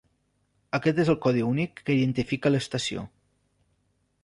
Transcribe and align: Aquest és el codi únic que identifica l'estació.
Aquest 0.77 1.01
és 1.03 1.11
el 1.15 1.17
codi 1.25 1.43
únic 1.49 1.83
que 1.89 1.97
identifica 1.99 2.53
l'estació. 2.55 3.07